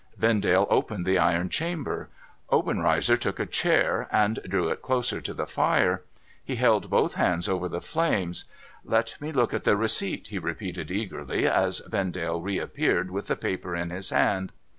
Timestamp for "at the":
9.53-9.77